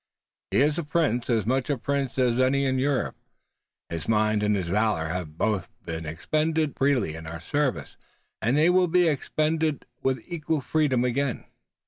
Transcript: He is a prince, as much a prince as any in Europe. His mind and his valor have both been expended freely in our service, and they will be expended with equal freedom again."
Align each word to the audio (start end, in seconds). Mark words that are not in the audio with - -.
He 0.49 0.61
is 0.61 0.79
a 0.79 0.83
prince, 0.83 1.29
as 1.29 1.45
much 1.45 1.69
a 1.69 1.77
prince 1.77 2.17
as 2.17 2.39
any 2.39 2.65
in 2.65 2.79
Europe. 2.79 3.15
His 3.87 4.07
mind 4.07 4.41
and 4.41 4.55
his 4.55 4.67
valor 4.67 5.09
have 5.09 5.37
both 5.37 5.69
been 5.85 6.07
expended 6.07 6.75
freely 6.75 7.13
in 7.13 7.27
our 7.27 7.39
service, 7.39 7.97
and 8.41 8.57
they 8.57 8.71
will 8.71 8.87
be 8.87 9.07
expended 9.07 9.85
with 10.01 10.23
equal 10.25 10.59
freedom 10.61 11.05
again." 11.05 11.45